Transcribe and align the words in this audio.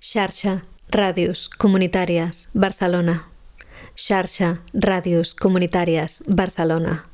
Xarxa 0.00 0.62
Ràdios 0.88 1.48
Comunitàries 1.60 2.48
Barcelona. 2.54 3.26
Xarxa 3.94 4.54
Ràdios 4.72 5.34
Comunitàries 5.36 6.22
Barcelona. 6.26 7.04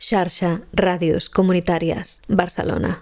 Xarxa 0.00 0.62
Ràdios 0.72 1.28
Comunitàries 1.28 2.22
Barcelona. 2.28 2.94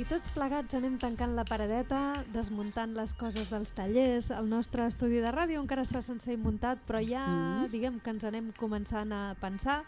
I 0.00 0.06
tots 0.08 0.30
plegats 0.32 0.78
anem 0.78 0.96
tancant 0.96 1.34
la 1.36 1.44
paradeta, 1.44 2.14
desmuntant 2.32 2.94
les 2.96 3.12
coses 3.20 3.50
dels 3.52 3.74
tallers. 3.76 4.30
El 4.32 4.48
nostre 4.48 4.86
estudi 4.88 5.20
de 5.20 5.28
ràdio 5.34 5.60
encara 5.60 5.84
està 5.84 6.00
sense 6.00 6.32
muntat, 6.40 6.80
però 6.88 7.02
ja 7.04 7.26
Mm. 7.26 7.68
diguem 7.70 8.00
que 8.00 8.10
ens 8.10 8.24
anem 8.24 8.52
començant 8.56 9.12
a 9.12 9.34
pensar 9.40 9.82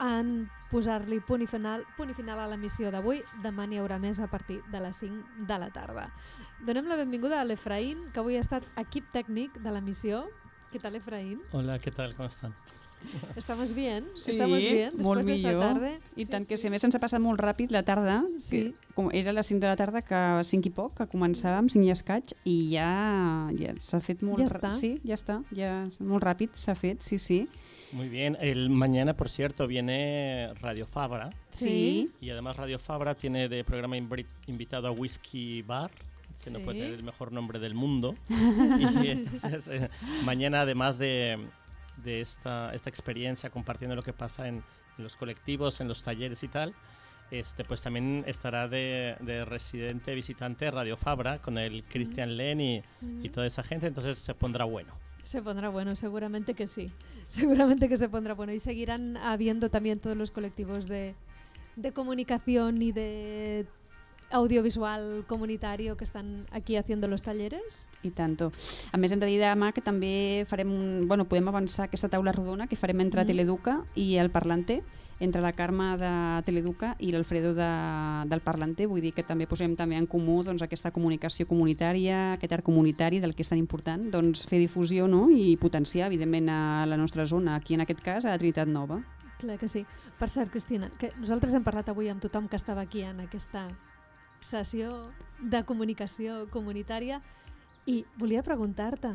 en 0.00 0.50
posar-li 0.70 1.20
punt, 1.20 1.40
i 1.42 1.46
final, 1.46 1.82
punt 1.96 2.10
i 2.10 2.14
final 2.14 2.38
a 2.38 2.46
l'emissió 2.46 2.90
d'avui. 2.90 3.22
Demà 3.42 3.66
n'hi 3.66 3.78
haurà 3.78 3.98
més 3.98 4.20
a 4.20 4.26
partir 4.26 4.60
de 4.70 4.80
les 4.80 4.96
5 4.96 5.24
de 5.46 5.58
la 5.58 5.70
tarda. 5.70 6.12
Donem 6.66 6.86
la 6.90 6.96
benvinguda 6.96 7.40
a 7.40 7.44
l'Efraín, 7.46 7.98
que 8.12 8.20
avui 8.20 8.36
ha 8.36 8.42
estat 8.42 8.64
equip 8.80 9.06
tècnic 9.14 9.54
de 9.62 9.70
l'emissió. 9.72 10.24
Què 10.72 10.80
tal, 10.82 10.96
Efraín? 10.98 11.38
Hola, 11.52 11.78
¿qué 11.78 11.90
tal? 11.90 12.14
¿Cómo 12.16 12.28
están? 12.28 12.54
¿Estamos 13.36 13.74
bien? 13.74 14.04
Sí, 14.16 14.32
¿Estamos 14.32 14.58
bien 14.58 14.90
molt 14.98 15.20
después 15.22 15.26
de 15.26 15.34
esta 15.36 15.48
millor. 15.48 15.62
tarde? 15.62 16.00
I 16.16 16.24
tant 16.26 16.48
que 16.48 16.56
sí, 16.58 16.66
a 16.66 16.70
més 16.74 16.82
ens 16.82 16.96
ha 16.98 17.00
passat 17.00 17.22
molt 17.22 17.38
ràpid 17.40 17.70
la 17.70 17.84
tarda, 17.86 18.24
Sí. 18.42 18.72
que 18.74 18.94
com 18.96 19.08
era 19.14 19.30
a 19.30 19.36
les 19.36 19.46
5 19.46 19.60
de 19.62 19.68
la 19.70 19.76
tarda, 19.78 20.02
que 20.02 20.14
a 20.18 20.42
5 20.42 20.66
i 20.66 20.72
poc, 20.74 20.96
que 20.98 21.06
començàvem, 21.06 21.70
5 21.70 21.86
i 21.86 21.92
escaig, 21.94 22.34
i 22.44 22.56
ja, 22.74 22.90
ja 23.56 23.72
s'ha 23.78 24.00
fet 24.02 24.24
molt... 24.26 24.42
Ja 24.42 24.50
està? 24.50 24.72
Sí, 24.74 24.98
ja 25.06 25.14
està, 25.14 25.38
ja 25.54 25.86
molt 26.00 26.24
ràpid 26.26 26.58
s'ha 26.58 26.74
fet, 26.74 27.00
sí, 27.06 27.18
sí. 27.22 27.46
Muy 27.92 28.08
bien. 28.10 28.36
El 28.40 28.68
mañana, 28.68 29.14
por 29.14 29.30
cierto, 29.30 29.66
viene 29.68 30.52
Radio 30.60 30.84
Fabra 30.84 31.30
Sí. 31.50 32.10
y 32.20 32.28
además 32.30 32.56
Radio 32.56 32.78
Fabra 32.80 33.14
tiene 33.14 33.48
de 33.48 33.62
programa 33.64 33.96
invi- 33.96 34.26
invitado 34.48 34.88
a 34.88 34.90
Whisky 34.90 35.62
Bar, 35.62 35.90
que 36.44 36.50
no 36.50 36.60
puede 36.60 36.80
tener 36.80 36.94
el 36.94 37.02
mejor 37.02 37.32
nombre 37.32 37.58
del 37.58 37.74
mundo. 37.74 38.14
y 38.28 39.08
eh, 39.08 39.90
mañana, 40.24 40.62
además 40.62 40.98
de, 40.98 41.46
de 42.04 42.20
esta, 42.20 42.74
esta 42.74 42.90
experiencia 42.90 43.50
compartiendo 43.50 43.96
lo 43.96 44.02
que 44.02 44.12
pasa 44.12 44.48
en, 44.48 44.56
en 44.56 45.04
los 45.04 45.16
colectivos, 45.16 45.80
en 45.80 45.88
los 45.88 46.02
talleres 46.02 46.42
y 46.42 46.48
tal, 46.48 46.74
este, 47.30 47.64
pues 47.64 47.82
también 47.82 48.24
estará 48.26 48.68
de, 48.68 49.16
de 49.20 49.44
residente 49.44 50.14
visitante 50.14 50.70
Radio 50.70 50.96
Fabra 50.96 51.38
con 51.38 51.58
el 51.58 51.84
Christian 51.84 52.36
Len 52.36 52.60
y, 52.60 52.82
y 53.22 53.28
toda 53.28 53.46
esa 53.46 53.62
gente, 53.62 53.86
entonces 53.86 54.18
se 54.18 54.34
pondrá 54.34 54.64
bueno. 54.64 54.92
Se 55.22 55.42
pondrá 55.42 55.68
bueno, 55.68 55.94
seguramente 55.94 56.54
que 56.54 56.66
sí. 56.66 56.90
Seguramente 57.26 57.88
que 57.88 57.98
se 57.98 58.08
pondrá 58.08 58.32
bueno. 58.32 58.52
Y 58.52 58.58
seguirán 58.58 59.18
habiendo 59.18 59.68
también 59.68 59.98
todos 59.98 60.16
los 60.16 60.30
colectivos 60.30 60.88
de, 60.88 61.14
de 61.76 61.92
comunicación 61.92 62.80
y 62.80 62.92
de 62.92 63.66
audiovisual 64.30 65.24
comunitario 65.26 65.96
que 65.96 66.04
están 66.04 66.46
aquí 66.52 66.76
haciendo 66.76 67.08
los 67.08 67.22
talleres. 67.22 67.88
I 68.02 68.10
tanto. 68.10 68.52
A 68.92 68.96
més, 68.98 69.12
hem 69.12 69.20
de 69.20 69.26
dir 69.26 69.40
demà 69.40 69.72
que 69.72 69.82
també 69.82 70.44
farem 70.48 70.70
un, 70.70 71.08
bueno, 71.08 71.26
podem 71.26 71.48
avançar 71.48 71.88
aquesta 71.88 72.10
taula 72.12 72.32
rodona 72.32 72.68
que 72.68 72.76
farem 72.76 73.00
entre 73.00 73.22
Mhm. 73.22 73.26
Teleduca 73.26 73.84
i 73.94 74.16
el 74.16 74.30
Parlante, 74.30 74.82
entre 75.20 75.40
la 75.42 75.52
Carme 75.52 75.96
de 75.98 76.42
Teleduca 76.46 76.94
i 77.00 77.10
l'Alfredo 77.10 77.52
de, 77.54 78.28
del 78.28 78.40
Parlante, 78.40 78.86
vull 78.86 79.00
dir 79.00 79.12
que 79.12 79.24
també 79.24 79.48
posem 79.48 79.74
també 79.74 79.96
en 79.96 80.06
comú 80.06 80.44
doncs, 80.44 80.62
aquesta 80.62 80.92
comunicació 80.92 81.46
comunitària, 81.46 82.34
aquest 82.34 82.52
art 82.52 82.64
comunitari 82.64 83.18
del 83.18 83.34
que 83.34 83.42
és 83.42 83.48
tan 83.48 83.58
important, 83.58 84.10
doncs 84.12 84.46
fer 84.46 84.60
difusió 84.60 85.08
no? 85.08 85.28
i 85.30 85.56
potenciar, 85.56 86.06
evidentment, 86.06 86.48
a 86.48 86.86
la 86.86 86.96
nostra 86.96 87.26
zona, 87.26 87.56
aquí 87.56 87.74
en 87.74 87.80
aquest 87.80 88.00
cas 88.00 88.24
a 88.24 88.30
la 88.30 88.38
Trinitat 88.38 88.68
Nova. 88.68 89.00
Clar 89.38 89.58
que 89.58 89.68
sí. 89.68 89.84
Per 90.18 90.28
cert, 90.28 90.50
Cristina, 90.50 90.88
que 90.98 91.12
nosaltres 91.18 91.54
hem 91.54 91.62
parlat 91.62 91.88
avui 91.88 92.08
amb 92.08 92.22
tothom 92.22 92.48
que 92.48 92.56
estava 92.56 92.82
aquí 92.82 93.02
en 93.02 93.20
aquesta 93.20 93.66
sessió 94.40 94.90
de 95.38 95.62
comunicació 95.64 96.46
comunitària. 96.52 97.20
I 97.88 98.04
volia 98.20 98.42
preguntar-te, 98.44 99.14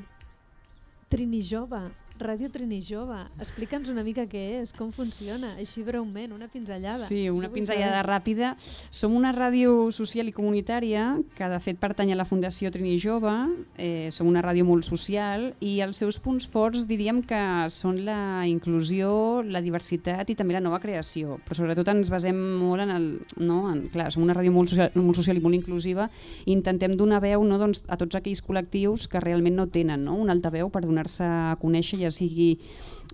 Trini 1.13 1.43
Jove, 1.45 1.81
Ràdio 2.21 2.49
Trini 2.53 2.77
Jove, 2.85 3.17
explica'ns 3.41 3.89
una 3.89 4.03
mica 4.05 4.27
què 4.29 4.41
és, 4.61 4.71
com 4.77 4.91
funciona, 4.93 5.53
així 5.57 5.81
breument, 5.83 6.31
una 6.35 6.47
pinzellada. 6.51 7.01
Sí, 7.07 7.25
una 7.29 7.49
pinzellada 7.49 8.03
saber. 8.03 8.05
ràpida. 8.07 8.53
Som 8.93 9.15
una 9.17 9.33
ràdio 9.33 9.89
social 9.91 10.29
i 10.29 10.33
comunitària 10.35 11.07
que 11.37 11.49
de 11.49 11.59
fet 11.63 11.79
pertany 11.81 12.13
a 12.13 12.17
la 12.19 12.25
Fundació 12.29 12.71
Trini 12.71 12.99
Jove, 13.01 13.33
eh, 13.77 14.11
som 14.13 14.29
una 14.29 14.43
ràdio 14.45 14.65
molt 14.67 14.85
social 14.85 15.49
i 15.59 15.79
els 15.81 15.97
seus 15.97 16.19
punts 16.21 16.45
forts 16.47 16.85
diríem 16.87 17.23
que 17.25 17.41
són 17.73 18.03
la 18.05 18.45
inclusió, 18.47 19.41
la 19.43 19.61
diversitat 19.61 20.29
i 20.29 20.37
també 20.37 20.53
la 20.53 20.63
nova 20.63 20.79
creació, 20.83 21.39
però 21.43 21.57
sobretot 21.57 21.89
ens 21.95 22.13
basem 22.13 22.37
molt 22.61 22.85
en 22.85 22.93
el... 22.93 23.09
No? 23.41 23.63
En, 23.71 23.87
clar, 23.93 24.11
som 24.13 24.23
una 24.23 24.35
ràdio 24.37 24.53
molt 24.53 24.69
social, 24.69 24.93
molt 24.95 25.17
social 25.17 25.39
i 25.39 25.43
molt 25.43 25.57
inclusiva 25.57 26.07
i 26.45 26.53
intentem 26.53 26.93
donar 26.97 27.21
veu 27.23 27.43
no, 27.47 27.57
doncs, 27.57 27.81
a 27.89 27.97
tots 27.97 28.15
aquells 28.19 28.43
col·lectius 28.45 29.07
que 29.09 29.21
realment 29.23 29.57
no 29.57 29.67
tenen 29.71 30.05
no? 30.05 30.15
un 30.19 30.29
altaveu 30.29 30.69
per 30.69 30.83
donar-se 30.85 31.25
a 31.25 31.57
conèixer, 31.61 32.02
ja 32.03 32.11
sigui 32.13 32.57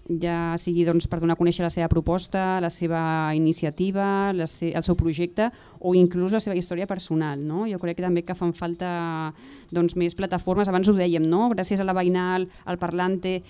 ja 0.09 0.57
sigui 0.57 0.83
doncs, 0.87 1.05
per 1.05 1.19
donar 1.21 1.35
a 1.37 1.39
conèixer 1.39 1.61
la 1.61 1.69
seva 1.69 1.89
proposta, 1.91 2.57
la 2.63 2.71
seva 2.73 3.29
iniciativa, 3.37 4.33
la 4.33 4.47
se 4.49 4.71
el 4.73 4.83
seu 4.83 4.97
projecte 4.97 5.51
o 5.79 5.93
inclús 5.93 6.33
la 6.33 6.41
seva 6.41 6.57
història 6.57 6.87
personal. 6.89 7.39
No? 7.45 7.67
Jo 7.69 7.77
crec 7.77 7.99
que 7.99 8.07
també 8.07 8.23
que 8.25 8.37
fan 8.37 8.55
falta 8.57 9.33
doncs, 9.71 9.95
més 9.95 10.17
plataformes, 10.17 10.69
abans 10.69 10.89
ho 10.89 10.95
dèiem, 10.97 11.25
no? 11.29 11.49
gràcies 11.53 11.79
a 11.79 11.85
la 11.85 11.93
Veïnal, 11.93 12.49
al 12.65 12.81
Parlante, 12.81 13.41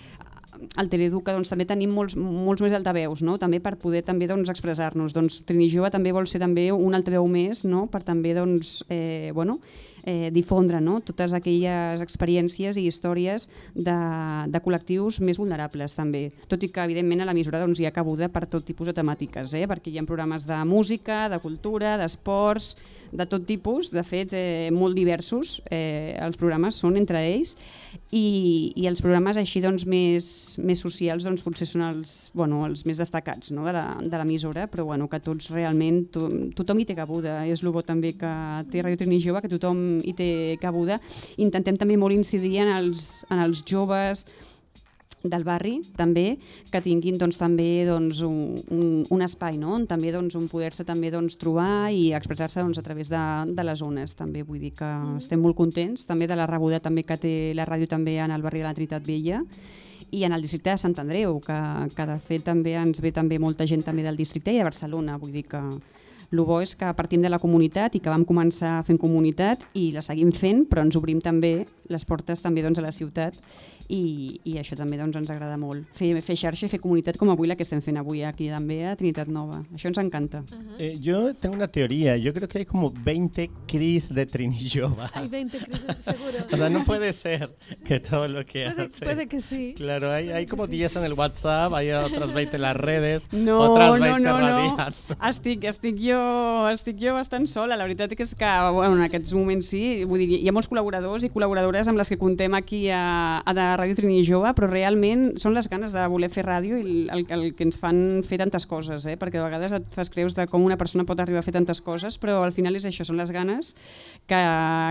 al 0.75 0.89
Teleduca 0.91 1.31
doncs, 1.31 1.51
també 1.51 1.63
tenim 1.69 1.93
molts, 1.95 2.17
molts 2.19 2.63
més 2.65 2.73
altaveus 2.75 3.21
no? 3.23 3.37
també 3.39 3.61
per 3.63 3.77
poder 3.79 4.01
també 4.03 4.27
doncs, 4.27 4.49
expressar-nos. 4.51 5.15
Doncs, 5.15 5.43
Trini 5.47 5.69
Jove 5.71 5.91
també 5.93 6.11
vol 6.11 6.27
ser 6.27 6.41
també 6.43 6.69
un 6.75 6.97
altaveu 6.97 7.27
més 7.31 7.63
no? 7.69 7.85
per 7.87 8.03
també 8.03 8.33
doncs, 8.35 8.81
eh, 8.91 9.31
bueno, 9.33 9.59
eh, 10.03 10.29
difondre 10.33 10.81
no? 10.81 10.99
totes 11.05 11.33
aquelles 11.33 12.01
experiències 12.05 12.77
i 12.77 12.85
històries 12.89 13.49
de, 13.75 13.97
de 14.47 14.61
col·lectius 14.63 15.19
més 15.25 15.39
vulnerables 15.41 15.95
també, 15.97 16.29
tot 16.51 16.63
i 16.63 16.71
que 16.73 16.85
evidentment 16.85 17.23
a 17.23 17.29
la 17.29 17.35
mesura 17.37 17.61
doncs, 17.61 17.79
hi 17.79 17.89
ha 17.89 17.95
cabuda 17.95 18.29
per 18.31 18.45
tot 18.47 18.65
tipus 18.65 18.91
de 18.91 18.97
temàtiques, 18.97 19.55
eh? 19.57 19.65
perquè 19.69 19.91
hi 19.91 19.99
ha 19.99 20.07
programes 20.09 20.47
de 20.49 20.61
música, 20.65 21.27
de 21.31 21.41
cultura, 21.43 21.97
d'esports, 21.99 22.75
de 23.11 23.25
tot 23.25 23.45
tipus, 23.45 23.89
de 23.91 24.03
fet 24.05 24.33
eh, 24.37 24.69
molt 24.73 24.95
diversos, 24.97 25.59
eh, 25.71 26.15
els 26.21 26.37
programes 26.37 26.77
són 26.77 26.97
entre 26.99 27.21
ells 27.25 27.55
i, 28.13 28.71
i 28.77 28.85
els 28.89 29.01
programes 29.01 29.37
així 29.37 29.61
doncs, 29.63 29.85
més, 29.89 30.27
més 30.65 30.81
socials 30.81 31.25
doncs, 31.25 31.43
potser 31.45 31.67
són 31.69 31.85
els, 31.87 32.15
bueno, 32.37 32.61
els 32.67 32.85
més 32.89 33.01
destacats 33.01 33.53
no? 33.55 33.65
de 33.65 34.17
l'emissora, 34.17 34.67
però 34.69 34.85
bueno, 34.91 35.09
que 35.09 35.21
tots 35.25 35.49
realment, 35.53 36.03
to, 36.13 36.29
tothom 36.57 36.81
hi 36.81 36.87
té 36.89 36.97
cabuda, 36.97 37.41
és 37.49 37.63
el 37.63 37.73
bo 37.73 37.83
també 37.85 38.13
que 38.17 38.33
té 38.69 38.83
Radio 38.85 38.99
Trini 39.01 39.19
Jove, 39.23 39.43
que 39.45 39.51
tothom 39.51 39.81
hi 40.03 40.13
té 40.17 40.29
cabuda. 40.61 40.99
Intentem 41.41 41.79
també 41.79 41.97
molt 41.97 42.15
incidir 42.15 42.59
en 42.63 42.71
els, 42.75 43.25
en 43.31 43.41
els 43.47 43.63
joves, 43.65 44.27
del 45.23 45.43
barri 45.43 45.79
també, 45.97 46.37
que 46.71 46.81
tinguin 46.83 47.17
doncs, 47.19 47.37
també 47.39 47.85
doncs, 47.87 48.21
un, 48.23 48.55
un, 48.71 48.85
un 49.11 49.23
espai 49.25 49.57
no? 49.59 49.73
on 49.75 49.87
també 49.89 50.13
doncs, 50.15 50.35
on 50.39 50.47
poder-se 50.51 50.85
també 50.87 51.11
doncs, 51.11 51.35
trobar 51.39 51.91
i 51.91 52.13
expressar-se 52.15 52.63
doncs, 52.63 52.79
a 52.79 52.85
través 52.85 53.11
de, 53.11 53.23
de 53.51 53.65
les 53.65 53.79
zones 53.79 54.15
també 54.15 54.43
vull 54.47 54.61
dir 54.63 54.71
que 54.77 54.89
estem 55.17 55.41
molt 55.43 55.57
contents 55.59 56.07
també 56.07 56.27
de 56.29 56.39
la 56.39 56.47
rebuda 56.47 56.79
també 56.79 57.03
que 57.03 57.19
té 57.19 57.35
la 57.55 57.67
ràdio 57.67 57.89
també 57.91 58.17
en 58.19 58.31
el 58.31 58.45
barri 58.45 58.63
de 58.63 58.69
la 58.69 58.75
Trinitat 58.77 59.05
Vella 59.05 59.43
i 60.11 60.23
en 60.23 60.33
el 60.33 60.41
districte 60.41 60.71
de 60.71 60.79
Sant 60.81 60.95
Andreu 60.97 61.39
que, 61.43 61.59
que 61.95 62.05
de 62.07 62.19
fet 62.23 62.47
també 62.47 62.77
ens 62.79 63.03
ve 63.03 63.11
també 63.11 63.39
molta 63.39 63.67
gent 63.67 63.83
també 63.85 64.05
del 64.07 64.17
districte 64.17 64.55
i 64.55 64.61
de 64.61 64.69
Barcelona 64.69 65.19
vull 65.19 65.35
dir 65.35 65.45
que 65.51 65.61
el 66.31 66.41
bo 66.45 66.59
és 66.61 66.75
que 66.77 66.91
partim 66.93 67.21
de 67.21 67.29
la 67.29 67.39
comunitat 67.41 67.95
i 67.95 67.99
que 68.03 68.09
vam 68.11 68.25
començar 68.25 68.83
fent 68.85 68.99
comunitat 69.01 69.63
i 69.73 69.89
la 69.95 70.01
seguim 70.05 70.31
fent, 70.31 70.65
però 70.69 70.83
ens 70.85 70.95
obrim 70.99 71.21
també 71.21 71.65
les 71.89 72.05
portes 72.05 72.41
també 72.41 72.61
doncs, 72.61 72.77
a 72.79 72.85
la 72.85 72.91
ciutat 72.93 73.33
i, 73.89 74.39
i 74.45 74.59
això 74.61 74.75
també 74.77 74.99
doncs, 74.99 75.15
ens 75.17 75.31
agrada 75.33 75.55
molt. 75.57 75.87
Fer, 75.97 76.11
fer 76.21 76.35
xarxa 76.37 76.67
i 76.67 76.69
fer 76.69 76.77
comunitat 76.83 77.17
com 77.17 77.31
avui 77.33 77.49
la 77.49 77.55
que 77.57 77.65
estem 77.65 77.79
fent 77.81 77.97
avui 77.97 78.19
aquí 78.21 78.45
també 78.51 78.83
a 78.85 78.91
Trinitat 78.95 79.31
Nova. 79.33 79.63
Això 79.73 79.89
ens 79.89 79.97
encanta. 79.97 80.43
Eh, 80.77 80.91
yo 81.01 81.33
tengo 81.33 81.55
una 81.55 81.67
teoría. 81.67 82.15
Yo 82.17 82.31
creo 82.35 82.47
que 82.47 82.59
hay 82.59 82.65
como 82.69 82.91
20 82.91 83.49
Cris 83.67 84.13
de 84.13 84.27
Trinillova. 84.27 85.09
Hay 85.15 85.27
20, 85.27 85.57
Cris, 85.57 85.81
seguro. 86.01 86.37
O 86.53 86.57
sea, 86.57 86.69
no 86.69 86.83
puede 86.85 87.11
ser 87.13 87.49
que 87.83 87.99
todo 87.99 88.27
lo 88.27 88.45
que 88.45 88.69
Puede, 88.69 88.85
hace. 88.85 89.05
puede 89.05 89.27
que 89.27 89.41
sí. 89.41 89.73
Claro, 89.75 90.11
hay, 90.11 90.29
hay 90.29 90.45
como 90.45 90.67
sí. 90.67 90.73
10 90.73 90.97
en 90.97 91.03
el 91.05 91.13
WhatsApp, 91.13 91.73
hay 91.73 91.89
otras 91.89 92.31
20 92.31 92.57
en 92.57 92.61
las 92.61 92.75
redes, 92.77 93.33
No, 93.33 93.71
otras 93.71 93.95
no, 93.95 94.01
20 94.03 94.19
no, 94.19 94.39
no. 94.39 94.47
radiant. 94.47 94.95
Estic, 95.27 95.63
estic, 95.63 95.97
jo, 95.97 96.18
estic 96.71 96.99
jo 97.01 97.13
bastant 97.15 97.47
sola. 97.49 97.77
La 97.79 97.85
veritat 97.87 98.13
és 98.15 98.33
que 98.37 98.49
bueno, 98.75 98.97
en 98.97 99.03
aquests 99.05 99.33
moments 99.37 99.69
sí, 99.73 100.03
vull 100.09 100.21
dir, 100.23 100.39
hi 100.39 100.49
ha 100.49 100.53
molts 100.55 100.69
col·laboradors 100.71 101.25
i 101.25 101.31
col·laboradores 101.33 101.89
amb 101.89 101.99
les 101.99 102.11
que 102.11 102.19
contem 102.21 102.55
aquí 102.57 102.85
a, 102.93 103.41
a 103.41 103.55
de 103.57 103.67
Ràdio 103.81 103.97
Trini 103.99 104.23
Jove, 104.27 104.53
però 104.57 104.69
realment 104.71 105.33
són 105.41 105.55
les 105.57 105.69
ganes 105.71 105.95
de 105.95 106.05
voler 106.11 106.31
fer 106.33 106.45
ràdio 106.47 106.79
i 106.79 107.07
el, 107.13 107.25
el 107.25 107.47
que 107.55 107.67
ens 107.67 107.79
fan 107.81 108.21
fer 108.27 108.41
tantes 108.41 108.67
coses, 108.69 109.07
eh? 109.09 109.17
perquè 109.19 109.39
de 109.39 109.45
vegades 109.47 109.75
et 109.79 109.89
fas 109.95 110.11
creus 110.13 110.37
de 110.37 110.47
com 110.51 110.65
una 110.65 110.77
persona 110.77 111.07
pot 111.07 111.19
arribar 111.19 111.43
a 111.43 111.47
fer 111.47 111.55
tantes 111.55 111.81
coses, 111.81 112.19
però 112.21 112.41
al 112.43 112.55
final 112.55 112.77
és 112.79 112.87
això, 112.89 113.07
són 113.07 113.19
les 113.19 113.33
ganes 113.35 113.75
que, 114.29 114.39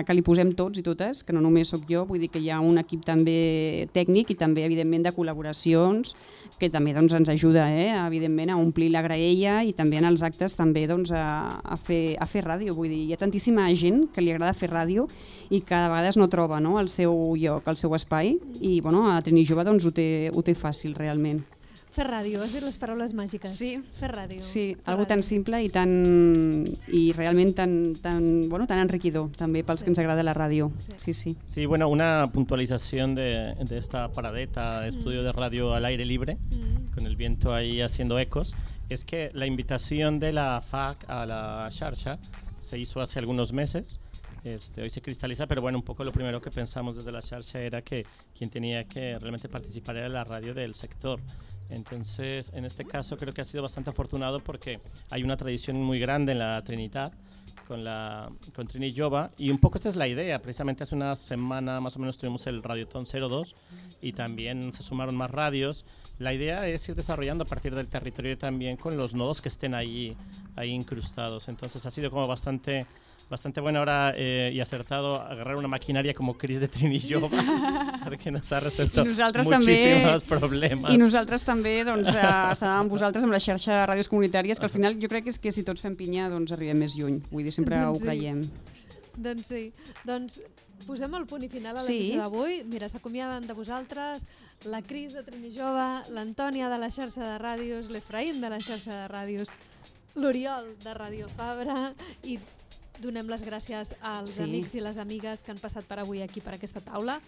que 0.06 0.16
li 0.16 0.24
posem 0.26 0.50
tots 0.58 0.80
i 0.80 0.84
totes, 0.84 1.22
que 1.24 1.34
no 1.34 1.42
només 1.44 1.70
sóc 1.70 1.86
jo, 1.88 2.04
vull 2.08 2.20
dir 2.22 2.30
que 2.32 2.42
hi 2.42 2.50
ha 2.50 2.58
un 2.64 2.80
equip 2.80 3.04
també 3.06 3.86
tècnic 3.94 4.32
i 4.34 4.38
també, 4.38 4.64
evidentment, 4.66 5.06
de 5.06 5.14
col·laboracions 5.14 6.14
que 6.58 6.70
també 6.74 6.94
doncs, 6.96 7.14
ens 7.14 7.30
ajuda 7.30 7.68
eh, 7.70 7.90
evidentment 7.94 8.52
a 8.52 8.58
omplir 8.58 8.90
la 8.94 9.02
graella 9.06 9.60
i 9.64 9.74
també 9.76 10.00
en 10.00 10.08
els 10.10 10.24
actes 10.26 10.56
també 10.58 10.86
doncs, 10.90 11.12
a, 11.14 11.58
a, 11.62 11.78
fer, 11.78 12.16
a 12.18 12.26
fer 12.26 12.44
ràdio. 12.46 12.74
Vull 12.76 12.90
dir, 12.90 13.04
hi 13.06 13.14
ha 13.14 13.20
tantíssima 13.20 13.68
gent 13.78 14.08
que 14.14 14.24
li 14.24 14.34
agrada 14.34 14.56
fer 14.56 14.72
ràdio 14.72 15.06
i 15.50 15.62
que 15.62 15.76
a 15.76 15.86
vegades 15.88 16.18
no 16.18 16.30
troba 16.32 16.58
no, 16.60 16.78
el 16.82 16.90
seu 16.92 17.14
lloc, 17.38 17.68
el 17.70 17.78
seu 17.80 17.94
espai 17.96 18.34
i 18.60 18.80
bueno, 18.80 19.06
a 19.12 19.20
Trini 19.22 19.46
Jove 19.46 19.66
doncs, 19.68 19.86
ho, 19.86 19.94
té, 19.94 20.28
ho 20.34 20.44
té 20.44 20.56
fàcil 20.58 20.98
realment. 20.98 21.44
Fer 21.98 22.06
ràdio, 22.06 22.38
has 22.44 22.52
dit 22.54 22.62
les 22.62 22.76
paraules 22.78 23.10
màgiques. 23.18 23.50
Sí. 23.58 23.72
Fer 23.98 24.12
ràdio. 24.12 24.42
Sí, 24.46 24.76
Fer 24.76 24.92
algo 24.92 25.06
tan 25.10 25.22
simple 25.26 25.58
i 25.66 25.68
tan 25.74 25.90
i 26.94 27.00
realment 27.16 27.56
tan, 27.58 27.72
tan, 27.98 28.48
bueno, 28.48 28.68
tan 28.70 28.78
enriquidor 28.84 29.32
també 29.34 29.64
pels 29.66 29.80
Sí. 29.80 29.84
que 29.86 29.90
ens 29.90 29.98
agrada 29.98 30.22
la 30.22 30.32
ràdio. 30.34 30.70
Sí. 30.78 30.92
Sí, 30.98 31.14
sí. 31.14 31.36
Sí, 31.44 31.66
bueno, 31.66 31.88
una 31.88 32.30
puntualización 32.32 33.16
de, 33.16 33.54
de 33.68 33.78
esta 33.78 34.12
paradeta, 34.12 34.86
estudio 34.86 35.24
de 35.24 35.32
radio 35.32 35.74
al 35.74 35.84
aire 35.86 36.04
libre, 36.04 36.36
Mm. 36.36 36.94
con 36.94 37.06
el 37.06 37.16
viento 37.16 37.52
ahí 37.52 37.80
haciendo 37.80 38.16
ecos, 38.20 38.54
es 38.88 39.04
que 39.04 39.30
la 39.34 39.46
invitación 39.46 40.20
de 40.20 40.32
la 40.32 40.60
FAC 40.60 41.04
a 41.08 41.26
la 41.26 41.68
Sharsha 41.72 42.18
se 42.60 42.78
hizo 42.78 43.00
hace 43.00 43.18
algunos 43.18 43.52
meses. 43.52 43.98
Este, 44.54 44.82
hoy 44.82 44.90
se 44.90 45.02
cristaliza, 45.02 45.46
pero 45.46 45.60
bueno, 45.60 45.78
un 45.78 45.84
poco 45.84 46.04
lo 46.04 46.12
primero 46.12 46.40
que 46.40 46.50
pensamos 46.50 46.96
desde 46.96 47.12
la 47.12 47.20
Sharsha 47.20 47.60
era 47.60 47.82
que 47.82 48.06
quien 48.36 48.48
tenía 48.48 48.84
que 48.84 49.18
realmente 49.18 49.48
participar 49.48 49.96
era 49.96 50.08
la 50.08 50.24
radio 50.24 50.54
del 50.54 50.74
sector. 50.74 51.20
Entonces, 51.68 52.50
en 52.54 52.64
este 52.64 52.84
caso 52.86 53.16
creo 53.18 53.34
que 53.34 53.42
ha 53.42 53.44
sido 53.44 53.62
bastante 53.62 53.90
afortunado 53.90 54.40
porque 54.40 54.80
hay 55.10 55.22
una 55.22 55.36
tradición 55.36 55.76
muy 55.82 55.98
grande 55.98 56.32
en 56.32 56.38
la 56.38 56.62
Trinidad 56.64 57.12
con 57.66 57.84
la 57.84 58.30
con 58.54 58.66
Trini 58.66 58.94
Jova 58.96 59.30
y 59.36 59.50
un 59.50 59.58
poco 59.58 59.76
esta 59.76 59.90
es 59.90 59.96
la 59.96 60.08
idea. 60.08 60.40
Precisamente 60.40 60.84
hace 60.84 60.94
una 60.94 61.14
semana 61.14 61.80
más 61.82 61.96
o 61.96 61.98
menos 61.98 62.16
tuvimos 62.16 62.46
el 62.46 62.62
Radioton 62.62 63.04
02 63.04 63.54
y 64.00 64.12
también 64.12 64.72
se 64.72 64.82
sumaron 64.82 65.14
más 65.14 65.30
radios. 65.30 65.84
La 66.18 66.32
idea 66.32 66.66
es 66.66 66.88
ir 66.88 66.94
desarrollando 66.94 67.44
a 67.44 67.46
partir 67.46 67.74
del 67.74 67.88
territorio 67.88 68.38
también 68.38 68.78
con 68.78 68.96
los 68.96 69.14
nodos 69.14 69.42
que 69.42 69.50
estén 69.50 69.74
ahí, 69.74 70.16
ahí 70.56 70.70
incrustados. 70.70 71.48
Entonces 71.48 71.84
ha 71.84 71.90
sido 71.90 72.10
como 72.10 72.26
bastante 72.26 72.86
bastante 73.30 73.60
bueno 73.60 73.78
ahora 73.80 74.12
eh, 74.16 74.50
y 74.54 74.60
acertado 74.60 75.16
agarrar 75.20 75.56
una 75.56 75.68
maquinaria 75.68 76.14
como 76.14 76.36
Chris 76.38 76.60
de 76.60 76.68
Trini 76.68 77.00
Jova 77.00 77.28
porque 78.04 78.30
nos 78.30 78.50
ha 78.52 78.60
nosaltres 78.60 79.46
muchísimos 79.48 80.22
també- 80.22 80.38
problemas. 80.38 80.92
I 80.92 80.96
nosaltres 80.98 81.44
també 81.44 81.84
doncs, 81.84 82.08
eh, 82.14 82.22
estàvem 82.52 82.80
amb 82.84 82.90
vosaltres 82.90 83.24
amb 83.24 83.32
la 83.32 83.40
xarxa 83.40 83.80
de 83.82 83.86
ràdios 83.86 84.08
comunitàries, 84.08 84.58
que 84.58 84.66
al 84.66 84.72
final 84.72 84.96
jo 85.00 85.08
crec 85.08 85.24
que 85.24 85.30
és 85.30 85.38
que 85.38 85.52
si 85.52 85.62
tots 85.62 85.80
fem 85.82 85.96
pinya 85.96 86.28
doncs 86.30 86.52
arribem 86.52 86.78
més 86.78 86.96
lluny. 86.96 87.20
Vull 87.30 87.44
dir, 87.44 87.52
sempre 87.52 87.76
Doncs 87.76 87.98
ho 87.98 88.00
sí. 88.00 88.06
creiem. 88.06 88.40
Doncs 89.16 89.46
sí. 89.46 89.72
Doncs 90.04 90.40
posem 90.86 91.14
el 91.18 91.26
punt 91.26 91.42
i 91.42 91.48
final 91.48 91.76
a 91.76 91.80
Sí. 91.80 91.92
l'emissió 91.92 92.20
d'avui. 92.22 92.62
Mira, 92.64 92.88
s'acomiaden 92.88 93.46
de 93.46 93.52
vosaltres 93.54 94.26
la 94.64 94.80
Cris 94.82 95.12
de 95.12 95.22
Trini 95.22 95.50
Jove, 95.52 95.88
l'Antònia 96.14 96.68
de 96.70 96.78
la 96.78 96.88
xarxa 96.90 97.24
de 97.32 97.38
ràdios, 97.38 97.88
l'Efraïm 97.90 98.40
de 98.40 98.48
la 98.48 98.58
xarxa 98.60 99.02
de 99.02 99.08
ràdios, 99.08 99.48
l'Oriol 100.14 100.74
de 100.82 100.94
Ràdio 100.94 101.28
Fabra 101.28 101.92
i 102.24 102.38
donem 103.00 103.26
les 103.28 103.44
gràcies 103.46 103.94
als 104.00 104.30
Sí. 104.38 104.42
amics 104.42 104.74
i 104.74 104.80
les 104.80 104.98
amigues 104.98 105.42
que 105.42 105.52
han 105.52 105.58
passat 105.58 105.84
per 105.84 105.98
avui 106.00 106.22
aquí 106.22 106.40
per 106.40 106.54
aquesta 106.54 106.80
taula 106.80 107.20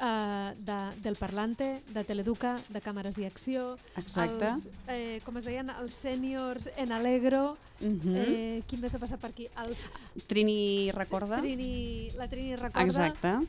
eh, 0.00 0.54
de, 0.58 0.76
del 1.02 1.16
Parlante, 1.16 1.82
de 1.92 2.02
Teleduca, 2.04 2.56
de 2.70 2.80
Càmeres 2.80 3.18
i 3.18 3.24
Acció, 3.26 3.76
Exacte. 3.96 4.48
els, 4.48 4.68
eh, 4.88 5.20
com 5.24 5.36
es 5.36 5.44
deien, 5.44 5.68
els 5.70 5.92
sèniors 5.94 6.70
en 6.76 6.92
Alegro, 6.92 7.56
Mhm. 7.80 8.14
eh, 8.16 8.62
qui 8.66 8.76
més 8.78 8.94
ha 8.94 8.98
passat 8.98 9.20
per 9.20 9.30
aquí? 9.30 9.48
Els 9.64 9.78
Trini 10.26 10.90
recorda? 10.94 11.40
Trini, 11.40 12.10
la 12.16 12.26
Trini 12.28 12.56
recorda 12.56 12.84
Exacte. 12.84 13.46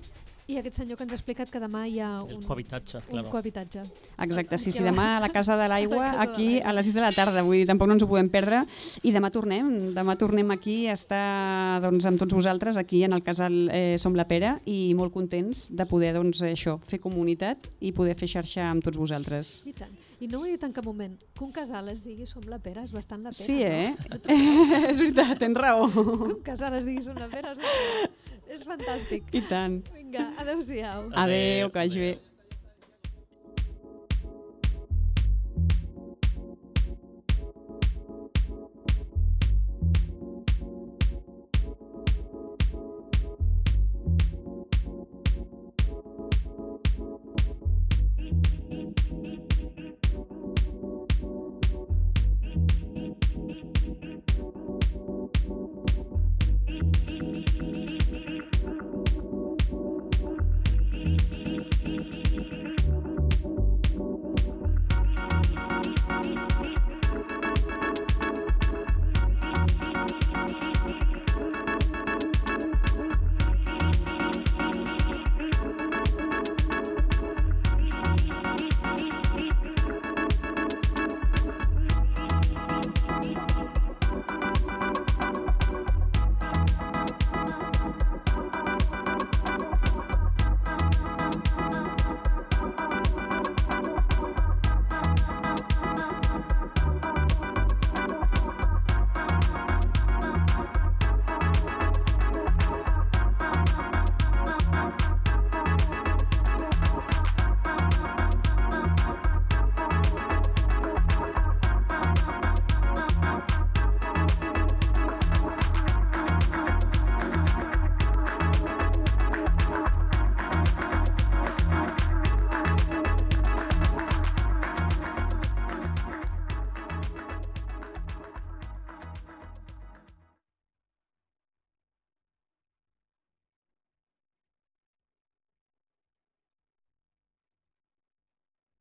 I 0.47 0.57
aquest 0.59 0.75
senyor 0.81 0.97
que 0.99 1.05
ens 1.05 1.13
ha 1.13 1.17
explicat 1.17 1.51
que 1.51 1.61
demà 1.61 1.85
hi 1.87 1.99
ha 2.03 2.09
un, 2.23 2.41
cohabitatge, 2.43 2.99
un 3.13 3.29
cohabitatge. 3.31 3.83
Exacte, 4.25 4.59
sí, 4.59 4.73
sí, 4.75 4.83
demà 4.83 5.13
a 5.15 5.21
la 5.23 5.29
Casa 5.31 5.55
de 5.59 5.69
l'Aigua, 5.71 6.13
aquí 6.25 6.59
a 6.59 6.73
les 6.75 6.89
6 6.89 6.99
de 6.99 7.03
la 7.05 7.11
tarda, 7.15 7.45
vull 7.47 7.61
dir, 7.61 7.67
tampoc 7.69 7.87
no 7.87 7.97
ens 7.97 8.03
ho 8.03 8.09
podem 8.11 8.29
perdre. 8.33 8.63
I 9.07 9.13
demà 9.15 9.31
tornem, 9.31 9.71
demà 9.95 10.17
tornem 10.19 10.51
aquí 10.55 10.83
a 10.91 10.97
estar 10.99 11.79
doncs, 11.85 12.07
amb 12.09 12.19
tots 12.19 12.35
vosaltres, 12.35 12.79
aquí 12.81 13.03
en 13.07 13.15
el 13.15 13.23
casal 13.23 13.55
eh, 13.71 13.95
Som 14.01 14.19
la 14.19 14.27
Pera, 14.27 14.57
i 14.67 14.93
molt 14.99 15.15
contents 15.15 15.69
de 15.77 15.87
poder 15.87 16.13
doncs, 16.17 16.43
això 16.47 16.75
fer 16.83 16.99
comunitat 17.03 17.71
i 17.79 17.95
poder 17.95 18.17
fer 18.19 18.31
xarxa 18.35 18.67
amb 18.69 18.83
tots 18.83 18.99
vosaltres. 18.99 19.61
I 19.69 19.77
tant. 19.79 20.01
I 20.21 20.27
no 20.27 20.39
ho 20.39 20.45
he 20.45 20.51
dit 20.53 20.63
en 20.63 20.73
cap 20.75 20.85
moment. 20.85 21.15
Que 21.37 21.43
un 21.45 21.51
casal 21.55 21.89
es 21.89 22.03
digui 22.05 22.25
Som 22.29 22.43
la 22.51 22.59
Pera 22.63 22.83
és 22.83 22.91
bastant 22.95 23.23
la 23.23 23.31
pena, 23.31 23.45
Sí, 23.45 23.61
eh? 23.63 23.95
no? 24.09 24.19
No 24.19 24.83
és 24.91 24.99
veritat, 24.99 25.37
tens 25.41 25.57
raó. 25.57 25.87
Que 25.91 26.33
un 26.35 26.43
casal 26.45 26.75
es 26.77 26.85
digui 26.89 27.01
Som 27.05 27.17
la 27.21 27.29
Pera 27.31 27.55
és, 27.55 28.11
és 28.59 28.63
fantàstic. 28.67 29.31
I 29.33 29.41
tant. 29.49 29.81
Vinga, 29.95 30.29
adeu-siau. 30.43 31.09
Adéu, 31.25 31.69
que 31.73 31.79
vagi 31.79 31.99
bé. 32.05 32.13